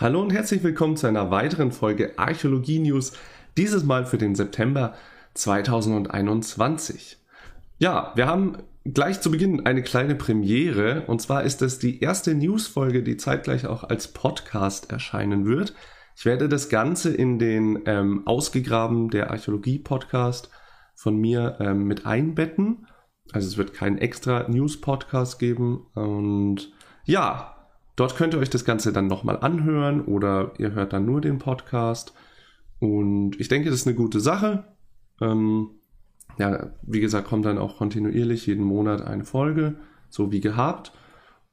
[0.00, 3.12] Hallo und herzlich willkommen zu einer weiteren Folge Archäologie News,
[3.58, 4.94] dieses Mal für den September
[5.34, 7.18] 2021.
[7.76, 12.34] Ja, wir haben gleich zu Beginn eine kleine Premiere und zwar ist es die erste
[12.34, 15.74] News-Folge, die zeitgleich auch als Podcast erscheinen wird.
[16.16, 20.48] Ich werde das Ganze in den ähm, Ausgegraben der Archäologie-Podcast
[20.94, 22.86] von mir ähm, mit einbetten.
[23.32, 26.72] Also es wird keinen extra News-Podcast geben und
[27.04, 27.59] ja,
[28.00, 31.38] Dort könnt ihr euch das Ganze dann nochmal anhören oder ihr hört dann nur den
[31.38, 32.14] Podcast.
[32.78, 34.64] Und ich denke, das ist eine gute Sache.
[35.20, 35.68] Ähm,
[36.38, 39.74] ja, wie gesagt, kommt dann auch kontinuierlich jeden Monat eine Folge,
[40.08, 40.92] so wie gehabt.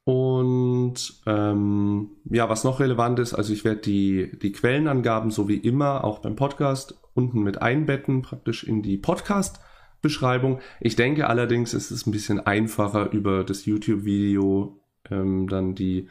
[0.04, 5.58] Und ähm, ja, was noch relevant ist, also ich werde die, die Quellenangaben so wie
[5.58, 10.60] immer auch beim Podcast unten mit einbetten, praktisch in die Podcast-Beschreibung.
[10.80, 14.80] Ich denke allerdings, ist es ein bisschen einfacher über das YouTube-Video
[15.10, 16.08] ähm, dann die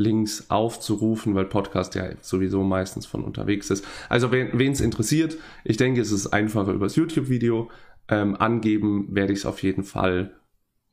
[0.00, 3.84] Links aufzurufen, weil Podcast ja sowieso meistens von unterwegs ist.
[4.08, 7.70] Also wen es interessiert, ich denke, es ist einfacher übers YouTube-Video.
[8.08, 10.32] Ähm, angeben werde ich es auf jeden Fall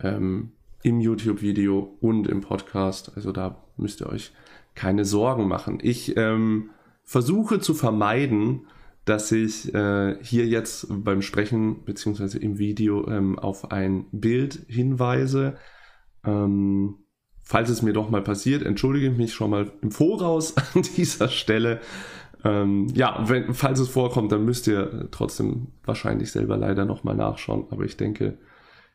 [0.02, 0.52] ähm,
[0.83, 3.13] im YouTube-Video und im Podcast.
[3.16, 4.33] Also da müsst ihr euch
[4.75, 5.80] keine Sorgen machen.
[5.81, 6.72] Ich ähm,
[7.03, 8.67] versuche zu vermeiden,
[9.05, 15.55] dass ich äh, hier jetzt beim Sprechen beziehungsweise im Video ähm, auf ein Bild hinweise.
[16.25, 16.97] Ähm,
[17.48, 21.30] falls es mir doch mal passiert, entschuldige ich mich schon mal im Voraus an dieser
[21.30, 21.80] Stelle.
[22.44, 27.66] Ähm, ja, wenn, falls es vorkommt, dann müsst ihr trotzdem wahrscheinlich selber leider nochmal nachschauen.
[27.72, 28.38] Aber ich denke,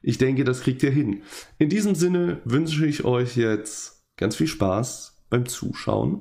[0.02, 1.22] ich denke, das kriegt ihr hin.
[1.58, 6.20] In diesem Sinne wünsche ich euch jetzt ganz viel Spaß beim Zuschauen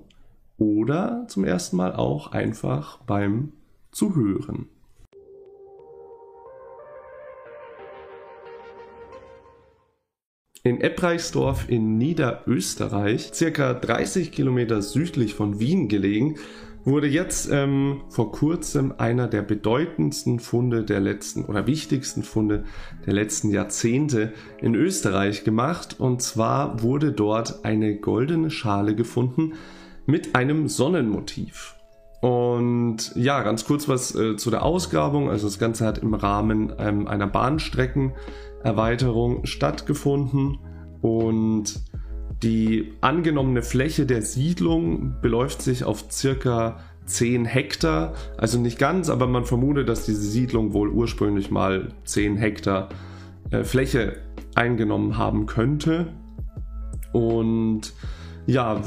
[0.57, 3.51] oder zum ersten Mal auch einfach beim
[3.91, 4.69] Zuhören.
[10.63, 16.35] In Eppreichsdorf in Niederösterreich, circa 30 Kilometer südlich von Wien gelegen,
[16.83, 22.63] wurde jetzt ähm, vor kurzem einer der bedeutendsten Funde der letzten oder wichtigsten Funde
[23.07, 25.99] der letzten Jahrzehnte in Österreich gemacht.
[25.99, 29.53] Und zwar wurde dort eine goldene Schale gefunden
[30.05, 31.75] mit einem Sonnenmotiv.
[32.21, 35.29] Und ja, ganz kurz was äh, zu der Ausgrabung.
[35.29, 40.59] Also das Ganze hat im Rahmen ähm, einer Bahnstreckenerweiterung stattgefunden
[41.01, 41.81] und
[42.43, 48.13] die angenommene Fläche der Siedlung beläuft sich auf circa 10 Hektar.
[48.37, 52.89] Also nicht ganz, aber man vermutet, dass diese Siedlung wohl ursprünglich mal 10 Hektar
[53.49, 54.17] äh, Fläche
[54.55, 56.13] eingenommen haben könnte.
[57.13, 57.93] Und
[58.45, 58.81] ja,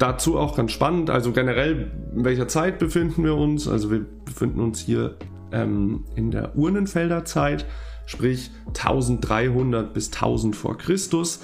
[0.00, 3.68] dazu auch ganz spannend, also generell, in welcher Zeit befinden wir uns?
[3.68, 5.16] Also wir befinden uns hier
[5.52, 7.66] ähm, in der Urnenfelder Zeit,
[8.06, 11.40] sprich 1300 bis 1000 vor Christus.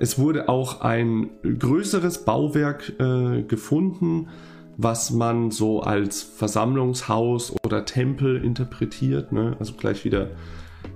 [0.00, 4.28] Es wurde auch ein größeres Bauwerk äh, gefunden,
[4.76, 9.32] was man so als Versammlungshaus oder Tempel interpretiert.
[9.32, 9.56] Ne?
[9.58, 10.30] Also gleich wieder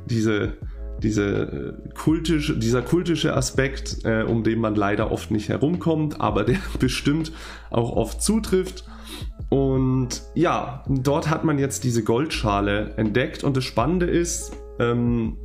[0.06, 0.54] diese
[1.02, 6.44] diese äh, kultisch, dieser kultische Aspekt, äh, um den man leider oft nicht herumkommt, aber
[6.44, 7.32] der bestimmt
[7.70, 8.84] auch oft zutrifft.
[9.48, 15.36] Und ja, dort hat man jetzt diese Goldschale entdeckt und das Spannende ist, ähm,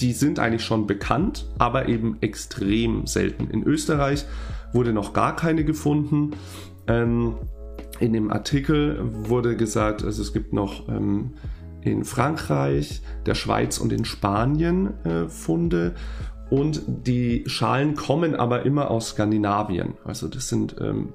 [0.00, 3.50] die sind eigentlich schon bekannt, aber eben extrem selten.
[3.50, 4.26] In Österreich
[4.72, 6.32] wurde noch gar keine gefunden.
[6.86, 7.36] Ähm,
[8.00, 8.98] in dem Artikel
[9.28, 11.32] wurde gesagt, also es gibt noch ähm,
[11.84, 15.94] in Frankreich, der Schweiz und in Spanien äh, Funde.
[16.50, 19.94] Und die Schalen kommen aber immer aus Skandinavien.
[20.04, 21.12] Also das sind ähm,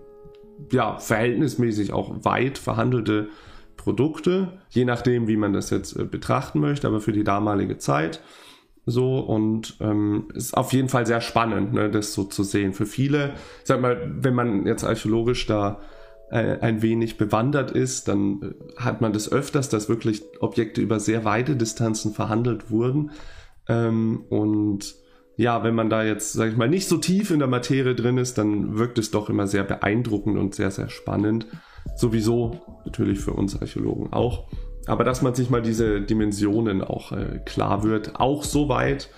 [0.71, 3.29] ja verhältnismäßig auch weit verhandelte
[3.77, 8.21] Produkte, je nachdem, wie man das jetzt äh, betrachten möchte, aber für die damalige Zeit
[8.85, 12.73] so und ähm, ist auf jeden Fall sehr spannend, ne, das so zu sehen.
[12.73, 15.79] Für viele, ich sag mal, wenn man jetzt archäologisch da
[16.35, 21.25] ein wenig bewandert ist, dann äh, hat man das öfters, dass wirklich Objekte über sehr
[21.25, 23.11] weite Distanzen verhandelt wurden.
[23.67, 24.95] Ähm, und
[25.37, 28.17] ja, wenn man da jetzt, sag ich mal, nicht so tief in der Materie drin
[28.17, 31.47] ist, dann wirkt es doch immer sehr beeindruckend und sehr, sehr spannend.
[31.95, 34.49] Sowieso natürlich für uns Archäologen auch.
[34.85, 39.09] Aber dass man sich mal diese Dimensionen auch äh, klar wird, auch so weit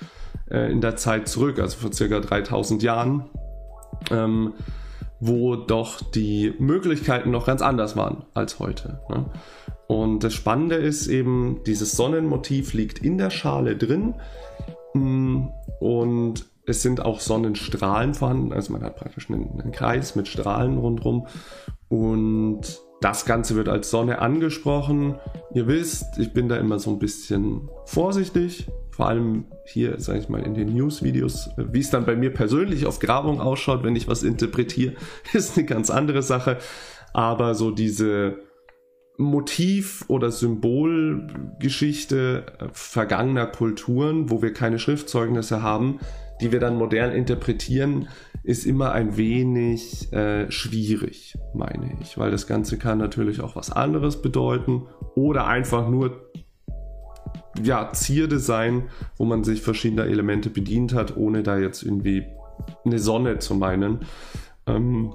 [0.49, 3.29] äh, in der Zeit zurück, also vor circa 3000 Jahren,
[4.11, 4.53] ähm,
[5.21, 8.99] wo doch die Möglichkeiten noch ganz anders waren als heute.
[9.07, 9.25] Ne?
[9.87, 14.15] Und das Spannende ist eben, dieses Sonnenmotiv liegt in der Schale drin
[14.93, 15.43] mm,
[15.79, 18.51] und es sind auch Sonnenstrahlen vorhanden.
[18.51, 21.27] Also man hat praktisch einen, einen Kreis mit Strahlen rundherum
[21.87, 25.19] und das Ganze wird als Sonne angesprochen.
[25.53, 28.67] Ihr wisst, ich bin da immer so ein bisschen vorsichtig,
[29.01, 31.49] vor allem hier, sage ich mal, in den News-Videos.
[31.57, 34.93] Wie es dann bei mir persönlich auf Grabung ausschaut, wenn ich was interpretiere,
[35.33, 36.59] ist eine ganz andere Sache.
[37.11, 38.37] Aber so diese
[39.17, 45.97] Motiv- oder Symbolgeschichte äh, vergangener Kulturen, wo wir keine Schriftzeugnisse haben,
[46.39, 48.07] die wir dann modern interpretieren,
[48.43, 53.71] ist immer ein wenig äh, schwierig, meine ich, weil das Ganze kann natürlich auch was
[53.71, 54.83] anderes bedeuten
[55.15, 56.29] oder einfach nur
[57.61, 58.39] ja, Zierde
[59.17, 62.25] wo man sich verschiedener Elemente bedient hat, ohne da jetzt irgendwie
[62.85, 63.99] eine Sonne zu meinen.
[64.67, 65.13] Ähm,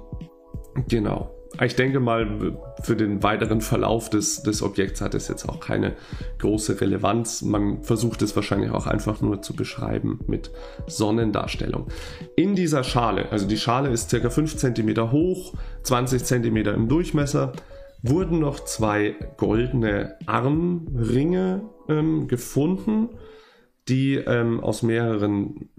[0.87, 1.31] genau
[1.65, 5.95] ich denke mal, für den weiteren Verlauf des, des Objekts hat es jetzt auch keine
[6.39, 7.41] große Relevanz.
[7.41, 10.51] Man versucht es wahrscheinlich auch einfach nur zu beschreiben mit
[10.87, 11.87] Sonnendarstellung.
[12.35, 14.29] In dieser Schale, also die Schale ist ca.
[14.29, 17.53] 5 cm hoch, 20 cm im Durchmesser,
[18.01, 23.09] wurden noch zwei goldene Armringe ähm, gefunden,
[23.87, 25.69] die ähm, aus mehreren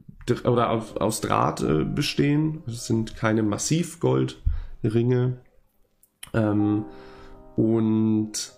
[0.44, 2.62] oder aus, aus Draht äh, bestehen.
[2.66, 5.38] Es sind keine Massivgoldringe.
[6.34, 6.84] Ähm,
[7.56, 8.52] und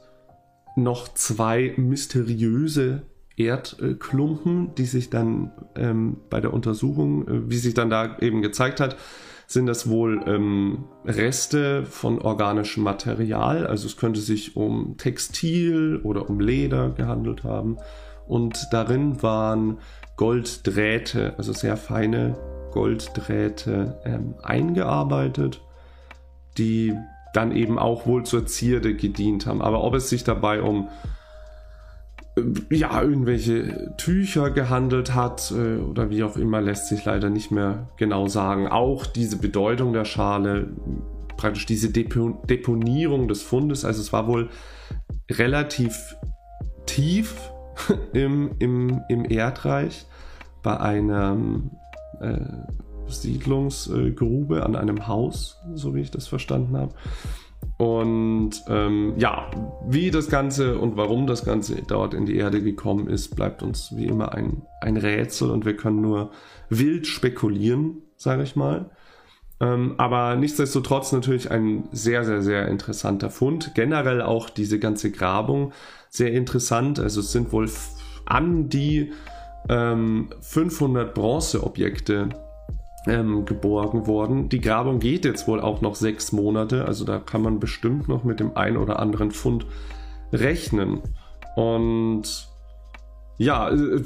[0.76, 3.02] noch zwei mysteriöse
[3.36, 8.80] Erdklumpen, die sich dann ähm, bei der Untersuchung, äh, wie sich dann da eben gezeigt
[8.80, 8.96] hat,
[9.50, 13.66] sind das wohl ähm, Reste von organischem Material.
[13.66, 17.76] Also es könnte sich um Textil oder um Leder gehandelt haben.
[18.28, 19.78] Und darin waren
[20.14, 22.38] Golddrähte, also sehr feine
[22.70, 25.60] Golddrähte ähm, eingearbeitet,
[26.56, 26.94] die
[27.34, 29.62] dann eben auch wohl zur Zierde gedient haben.
[29.62, 30.90] Aber ob es sich dabei um
[32.70, 37.88] ja, irgendwelche Tücher gehandelt hat äh, oder wie auch immer, lässt sich leider nicht mehr
[37.96, 38.68] genau sagen.
[38.68, 40.68] Auch diese Bedeutung der Schale,
[41.36, 44.50] praktisch diese Deponierung des Fundes, also es war wohl
[45.30, 46.14] relativ
[46.86, 47.50] tief
[48.12, 50.06] im, im, im Erdreich
[50.62, 51.70] bei einem
[52.20, 52.38] äh,
[53.06, 56.94] Siedlungsgrube an einem Haus, so wie ich das verstanden habe.
[57.80, 59.50] Und ähm, ja,
[59.86, 63.96] wie das Ganze und warum das Ganze dort in die Erde gekommen ist, bleibt uns
[63.96, 66.30] wie immer ein, ein Rätsel und wir können nur
[66.68, 68.90] wild spekulieren, sage ich mal.
[69.60, 73.72] Ähm, aber nichtsdestotrotz natürlich ein sehr, sehr, sehr interessanter Fund.
[73.74, 75.72] Generell auch diese ganze Grabung
[76.10, 77.00] sehr interessant.
[77.00, 77.70] Also es sind wohl
[78.26, 79.10] an die
[79.70, 82.28] ähm, 500 Bronzeobjekte
[83.06, 84.48] ähm, geborgen worden.
[84.48, 88.24] Die Grabung geht jetzt wohl auch noch sechs Monate, also da kann man bestimmt noch
[88.24, 89.66] mit dem ein oder anderen Fund
[90.32, 91.00] rechnen.
[91.56, 92.48] Und
[93.38, 94.02] ja, äh,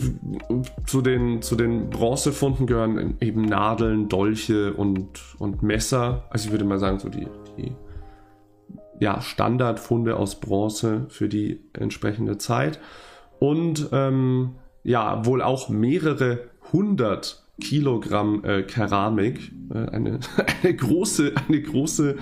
[0.87, 5.09] zu den, zu den Bronzefunden gehören eben Nadeln, Dolche und,
[5.39, 6.25] und Messer.
[6.31, 7.27] Also ich würde mal sagen, so die,
[7.59, 7.73] die
[9.01, 12.79] ja, Standardfunde aus Bronze für die entsprechende Zeit.
[13.41, 14.55] Und ähm,
[14.85, 16.39] ja, wohl auch mehrere
[16.73, 20.21] hundert Kilogramm äh, Keramik, äh, eine,
[20.63, 22.17] eine große, eine große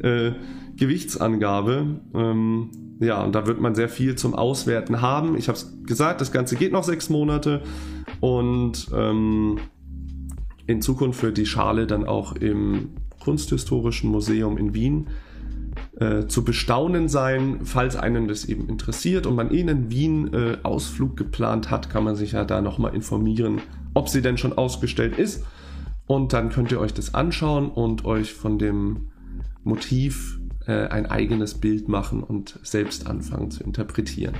[0.00, 0.32] äh,
[0.76, 2.00] Gewichtsangabe.
[2.14, 2.70] Ähm,
[3.00, 5.36] ja, und da wird man sehr viel zum Auswerten haben.
[5.36, 7.62] Ich habe es gesagt, das Ganze geht noch sechs Monate
[8.20, 9.58] und ähm,
[10.66, 12.90] in Zukunft wird die Schale dann auch im
[13.20, 15.08] Kunsthistorischen Museum in Wien
[16.00, 17.60] äh, zu bestaunen sein.
[17.64, 22.16] Falls einen das eben interessiert und man eh einen Wien-Ausflug äh, geplant hat, kann man
[22.16, 23.60] sich ja da nochmal informieren,
[23.94, 25.44] ob sie denn schon ausgestellt ist.
[26.06, 29.08] Und dann könnt ihr euch das anschauen und euch von dem
[29.62, 34.34] Motiv äh, ein eigenes Bild machen und selbst anfangen zu interpretieren.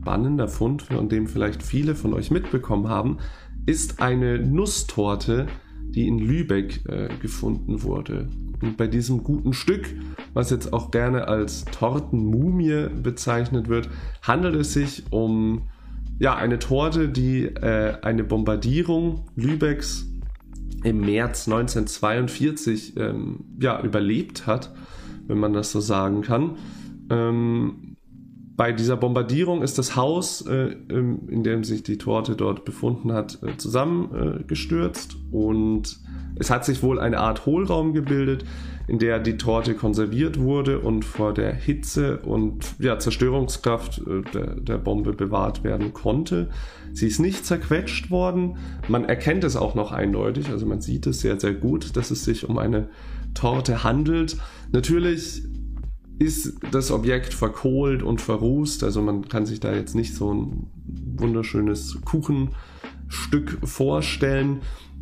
[0.00, 3.18] Spannender Fund, von dem vielleicht viele von euch mitbekommen haben,
[3.66, 5.46] ist eine Nusstorte,
[5.90, 8.28] die in Lübeck äh, gefunden wurde.
[8.62, 9.86] Und bei diesem guten Stück,
[10.38, 13.88] was jetzt auch gerne als Tortenmumie bezeichnet wird,
[14.22, 15.62] handelt es sich um
[16.20, 20.06] ja, eine Torte, die äh, eine Bombardierung Lübecks
[20.84, 24.72] im März 1942 ähm, ja, überlebt hat,
[25.26, 26.56] wenn man das so sagen kann.
[27.10, 27.96] Ähm,
[28.56, 33.42] bei dieser Bombardierung ist das Haus, äh, in dem sich die Torte dort befunden hat,
[33.42, 35.98] äh, zusammengestürzt und
[36.38, 38.44] es hat sich wohl eine Art Hohlraum gebildet,
[38.86, 44.54] in der die Torte konserviert wurde und vor der Hitze und ja, Zerstörungskraft äh, der,
[44.54, 46.48] der, Bombe bewahrt werden konnte.
[46.94, 48.56] Sie ist nicht zerquetscht worden.
[48.88, 52.24] Man erkennt es auch noch eindeutig, also man sieht es sehr, sehr gut, dass es
[52.24, 52.88] sich um eine
[53.34, 54.36] Torte handelt.
[54.72, 55.42] Natürlich
[56.18, 60.66] ist das Objekt verkohlt und verrußt, also man kann sich da jetzt nicht so ein
[61.16, 61.98] wunderschönes
[63.08, 64.60] Kuchenstück vorstellen,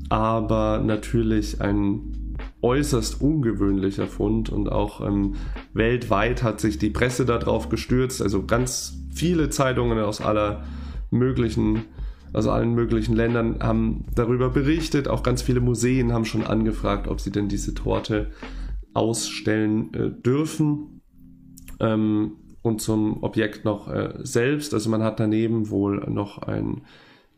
[0.08, 5.34] aber natürlich ein äußerst ungewöhnlicher Fund und auch ähm,
[5.72, 8.22] weltweit hat sich die Presse darauf gestürzt.
[8.22, 10.64] Also ganz viele Zeitungen aus aller
[11.10, 11.84] möglichen,
[12.32, 15.08] aus allen möglichen Ländern haben darüber berichtet.
[15.08, 18.30] Auch ganz viele Museen haben schon angefragt, ob sie denn diese Torte
[18.94, 21.00] ausstellen äh, dürfen.
[21.80, 22.32] Ähm,
[22.62, 24.74] und zum Objekt noch äh, selbst.
[24.74, 26.82] Also man hat daneben wohl noch ein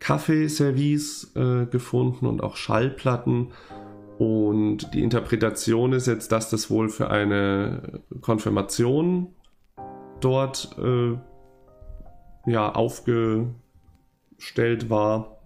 [0.00, 3.48] Kaffeeservice äh, gefunden und auch Schallplatten.
[4.18, 9.28] Und die Interpretation ist jetzt, dass das wohl für eine Konfirmation
[10.20, 11.16] dort äh,
[12.50, 13.54] ja, aufgestellt
[14.88, 15.38] war,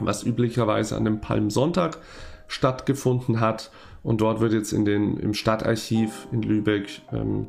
[0.00, 1.98] was üblicherweise an dem Palmsonntag
[2.46, 3.70] stattgefunden hat.
[4.02, 7.48] Und dort wird jetzt in den, im Stadtarchiv in Lübeck ähm,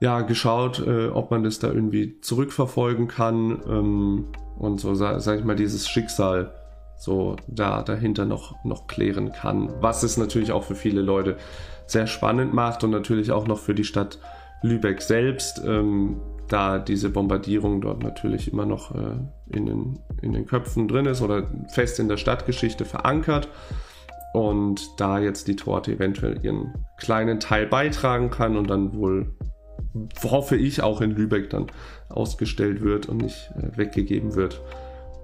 [0.00, 4.26] ja, geschaut, äh, ob man das da irgendwie zurückverfolgen kann ähm,
[4.58, 6.52] und so, sag, sag ich mal, dieses Schicksal
[6.98, 9.72] so da dahinter noch, noch klären kann.
[9.80, 11.36] Was es natürlich auch für viele Leute
[11.86, 14.18] sehr spannend macht und natürlich auch noch für die Stadt
[14.62, 19.16] Lübeck selbst, ähm, da diese Bombardierung dort natürlich immer noch äh,
[19.50, 23.48] in, den, in den Köpfen drin ist oder fest in der Stadtgeschichte verankert.
[24.32, 29.34] Und da jetzt die Torte eventuell ihren kleinen Teil beitragen kann und dann wohl
[30.22, 31.66] hoffe ich, auch in Lübeck dann
[32.08, 34.60] ausgestellt wird und nicht äh, weggegeben wird.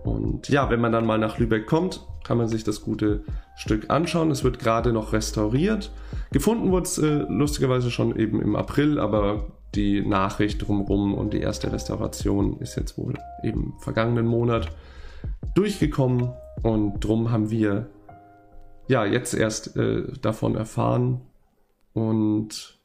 [0.04, 3.22] Und ja, wenn man dann mal nach Lübeck kommt, kann man sich das gute
[3.56, 4.30] Stück anschauen.
[4.30, 5.92] Es wird gerade noch restauriert.
[6.32, 11.40] Gefunden wurde es äh, lustigerweise schon eben im April, aber die Nachricht drumherum und die
[11.40, 14.70] erste Restauration ist jetzt wohl eben vergangenen Monat
[15.54, 16.32] durchgekommen
[16.62, 17.88] und drum haben wir
[18.88, 21.22] ja jetzt erst äh, davon erfahren
[21.94, 22.78] und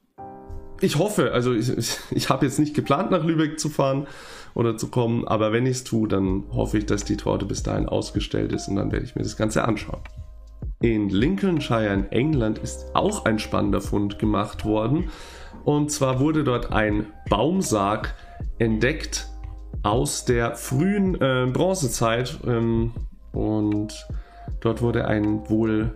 [0.82, 4.08] ich hoffe, also ich, ich, ich habe jetzt nicht geplant, nach Lübeck zu fahren
[4.54, 7.64] oder zu kommen, aber wenn ich es tue, dann hoffe ich, dass die Torte bis
[7.64, 10.02] dahin ausgestellt ist und dann werde ich mir das Ganze anschauen.
[10.80, 15.10] In Lincolnshire in England ist auch ein spannender Fund gemacht worden.
[15.64, 18.14] Und zwar wurde dort ein Baumsarg
[18.60, 19.28] entdeckt
[19.82, 22.38] aus der frühen äh, Bronzezeit.
[22.46, 22.92] Ähm,
[23.32, 24.08] und
[24.62, 25.96] dort wurde ein wohl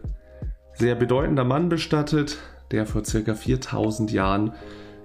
[0.74, 2.40] sehr bedeutender Mann bestattet,
[2.72, 4.54] der vor circa 4000 Jahren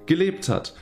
[0.06, 0.74] gelebt hat.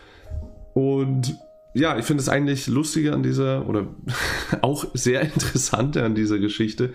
[0.74, 1.38] Und
[1.74, 3.88] ja, ich finde es eigentlich lustige an dieser oder
[4.60, 6.92] auch sehr interessante an dieser Geschichte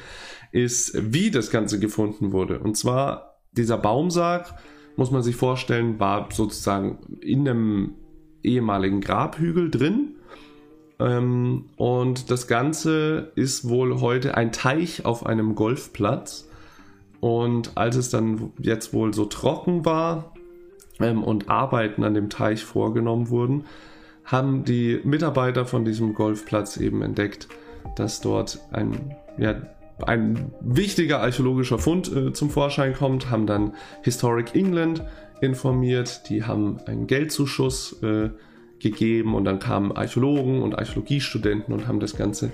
[0.52, 2.60] ist, wie das Ganze gefunden wurde.
[2.60, 4.56] Und zwar dieser Baumsarg,
[4.96, 7.96] muss man sich vorstellen, war sozusagen in einem
[8.44, 10.16] ehemaligen Grabhügel drin.
[11.00, 16.49] Ähm, und das Ganze ist wohl heute ein Teich auf einem Golfplatz.
[17.20, 20.34] Und als es dann jetzt wohl so trocken war
[21.00, 23.66] ähm, und Arbeiten an dem Teich vorgenommen wurden,
[24.26, 27.48] haben die Mitarbeiter von diesem Golfplatz eben entdeckt,
[27.96, 29.62] dass dort ein, ja,
[30.06, 33.74] ein wichtiger archäologischer Fund äh, zum Vorschein kommt, haben dann
[34.04, 35.04] Historic England
[35.42, 38.30] informiert, die haben einen Geldzuschuss äh,
[38.80, 42.52] gegeben und dann kamen Archäologen und Archäologiestudenten und haben das Ganze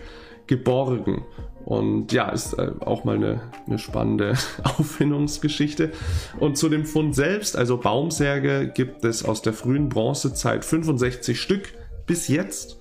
[0.48, 1.25] geborgen.
[1.65, 5.91] Und ja, ist äh, auch mal eine, eine spannende Auffindungsgeschichte.
[6.39, 11.74] Und zu dem Fund selbst, also Baumsärge, gibt es aus der frühen Bronzezeit 65 Stück
[12.05, 12.77] bis jetzt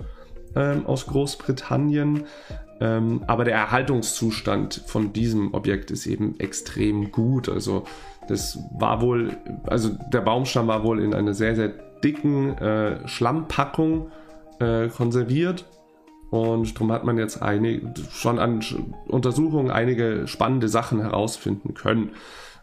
[0.55, 2.25] ähm, aus Großbritannien.
[2.81, 7.49] Ähm, aber der Erhaltungszustand von diesem Objekt ist eben extrem gut.
[7.49, 7.85] Also
[8.29, 9.37] das war wohl,
[9.67, 11.73] also der Baumstamm war wohl in einer sehr, sehr
[12.05, 14.11] dicken äh, Schlammpackung
[14.61, 15.65] äh, konserviert
[16.35, 17.81] und darum hat man jetzt eine,
[18.11, 18.61] schon an
[19.07, 22.11] Untersuchungen einige spannende Sachen herausfinden können.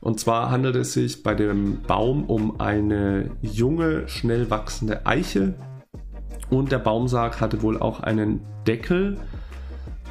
[0.01, 5.53] Und zwar handelt es sich bei dem Baum um eine junge, schnell wachsende Eiche.
[6.49, 9.19] Und der Baumsarg hatte wohl auch einen Deckel,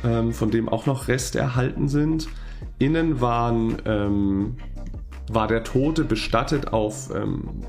[0.04, 2.28] ähm, von dem auch noch Reste erhalten sind.
[2.78, 4.56] Innen waren, ähm,
[5.30, 7.60] war der Tote bestattet auf ähm,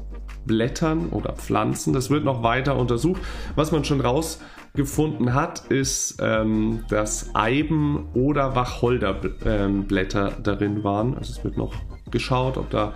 [0.45, 1.93] Blättern oder Pflanzen.
[1.93, 3.21] Das wird noch weiter untersucht.
[3.55, 4.39] Was man schon raus
[4.73, 11.17] gefunden hat, ist, ähm, dass Eiben- oder Wacholderblätter darin waren.
[11.17, 11.73] Also es wird noch
[12.09, 12.93] geschaut, ob da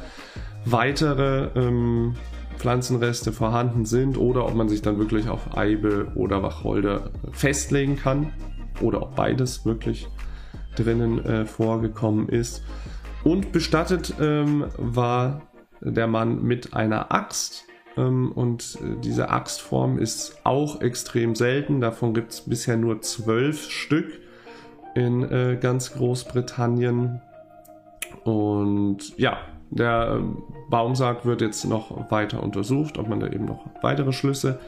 [0.66, 2.16] weitere ähm,
[2.58, 8.32] Pflanzenreste vorhanden sind oder ob man sich dann wirklich auf Eibe oder Wacholder festlegen kann
[8.82, 10.08] oder ob beides wirklich
[10.76, 12.64] drinnen äh, vorgekommen ist.
[13.24, 15.42] Und bestattet ähm, war
[15.92, 17.66] der Mann mit einer Axt
[17.98, 21.82] ähm, und äh, diese Axtform ist auch extrem selten.
[21.82, 24.20] Davon gibt es bisher nur zwölf Stück
[24.96, 27.22] in äh, ganz Großbritannien.
[28.24, 29.38] Und ja,
[29.70, 34.60] der ähm, Baumsarg wird jetzt noch weiter untersucht, ob man da eben noch weitere Schlüsse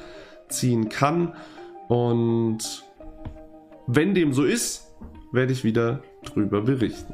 [0.50, 1.34] ziehen kann.
[1.88, 2.84] Und
[3.88, 4.92] wenn dem so ist,
[5.32, 7.14] werde ich wieder drüber berichten.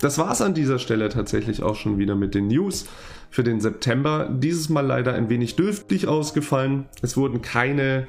[0.00, 2.86] Das war es an dieser Stelle tatsächlich auch schon wieder mit den News
[3.30, 4.30] für den September.
[4.32, 6.86] Dieses Mal leider ein wenig dürftig ausgefallen.
[7.02, 8.06] Es wurden keine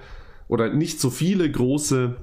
[0.48, 2.16] oder nicht so viele große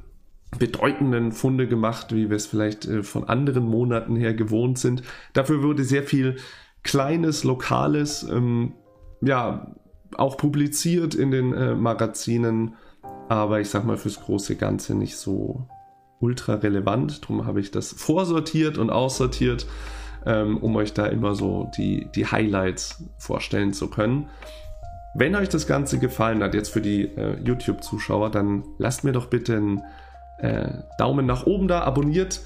[0.59, 5.03] bedeutenden Funde gemacht, wie wir es vielleicht äh, von anderen Monaten her gewohnt sind.
[5.35, 6.37] Dafür wurde sehr viel
[6.83, 8.73] Kleines, Lokales, ähm,
[9.21, 9.75] ja,
[10.17, 12.77] auch publiziert in den äh, Magazinen,
[13.29, 15.69] aber ich sag mal fürs große Ganze nicht so
[16.21, 17.23] ultra relevant.
[17.23, 19.67] Darum habe ich das vorsortiert und aussortiert,
[20.27, 24.29] ähm, um euch da immer so die, die Highlights vorstellen zu können.
[25.15, 29.27] Wenn euch das Ganze gefallen hat, jetzt für die äh, YouTube-Zuschauer, dann lasst mir doch
[29.27, 29.83] bitte einen
[30.39, 32.41] äh, Daumen nach oben da, abonniert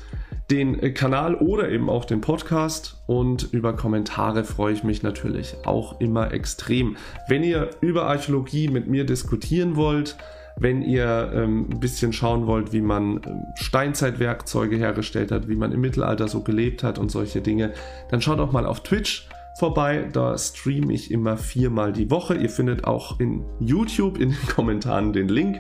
[0.51, 5.57] den äh, Kanal oder eben auch den Podcast und über Kommentare freue ich mich natürlich
[5.65, 6.97] auch immer extrem.
[7.29, 10.17] Wenn ihr über Archäologie mit mir diskutieren wollt,
[10.59, 15.73] wenn ihr ähm, ein bisschen schauen wollt, wie man ähm, Steinzeitwerkzeuge hergestellt hat, wie man
[15.73, 17.73] im Mittelalter so gelebt hat und solche Dinge,
[18.11, 19.29] dann schaut auch mal auf Twitch
[19.59, 20.09] vorbei.
[20.13, 22.35] Da streame ich immer viermal die Woche.
[22.35, 25.59] Ihr findet auch in YouTube in den Kommentaren den Link.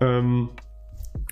[0.00, 0.50] Ähm,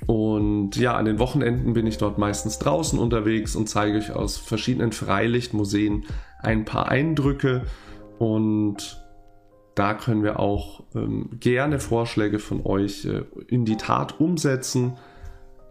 [0.06, 4.36] und ja, an den Wochenenden bin ich dort meistens draußen unterwegs und zeige euch aus
[4.36, 6.04] verschiedenen Freilichtmuseen
[6.40, 7.62] ein paar Eindrücke.
[8.18, 9.00] Und
[9.78, 14.96] da können wir auch ähm, gerne Vorschläge von euch äh, in die Tat umsetzen.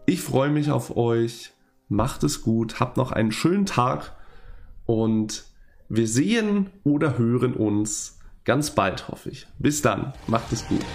[0.06, 1.52] Ich freue mich auf euch.
[1.90, 2.80] Macht es gut.
[2.80, 4.16] Habt noch einen schönen Tag.
[4.86, 5.46] Und
[5.90, 9.48] wir sehen oder hören uns ganz bald, hoffe ich.
[9.60, 10.14] Bis dann.
[10.28, 10.86] Macht es gut.